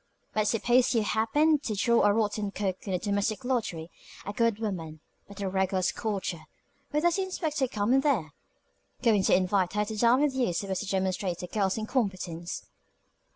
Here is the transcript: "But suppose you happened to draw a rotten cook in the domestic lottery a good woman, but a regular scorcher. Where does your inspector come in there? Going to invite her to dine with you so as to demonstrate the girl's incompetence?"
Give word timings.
"But 0.33 0.47
suppose 0.47 0.95
you 0.95 1.03
happened 1.03 1.61
to 1.61 1.75
draw 1.75 2.01
a 2.01 2.11
rotten 2.11 2.49
cook 2.49 2.87
in 2.87 2.91
the 2.93 2.97
domestic 2.97 3.45
lottery 3.45 3.91
a 4.25 4.33
good 4.33 4.57
woman, 4.57 4.99
but 5.27 5.41
a 5.43 5.47
regular 5.47 5.83
scorcher. 5.83 6.45
Where 6.89 7.01
does 7.03 7.19
your 7.19 7.27
inspector 7.27 7.67
come 7.67 7.93
in 7.93 8.01
there? 8.01 8.33
Going 9.03 9.21
to 9.25 9.35
invite 9.35 9.73
her 9.73 9.85
to 9.85 9.95
dine 9.95 10.21
with 10.21 10.33
you 10.33 10.53
so 10.53 10.67
as 10.69 10.79
to 10.79 10.87
demonstrate 10.87 11.37
the 11.37 11.45
girl's 11.47 11.77
incompetence?" 11.77 12.65